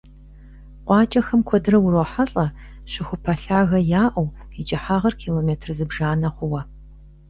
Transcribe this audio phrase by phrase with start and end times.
[0.85, 2.45] КъуакӀэхэм куэдрэ урохьэлӀэ
[2.91, 4.27] щыхупӀэ лъагэ яӀэу,
[4.59, 6.61] и кӀыхьагъыр километр зыбжанэ хъууэ.